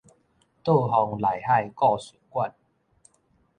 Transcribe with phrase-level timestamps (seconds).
[0.03, 0.03] 倒
[0.87, 2.55] 風內海故事館